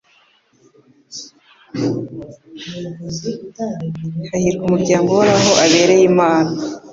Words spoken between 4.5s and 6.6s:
umuryango Uhoraho abereye Imana